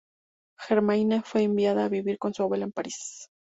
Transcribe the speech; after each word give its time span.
Germaine 0.65 1.21
fue 1.21 1.43
enviada 1.43 1.85
a 1.85 1.89
vivir 1.89 2.17
con 2.17 2.33
su 2.33 2.41
abuela 2.41 2.65
en 2.65 2.71
París. 2.71 3.29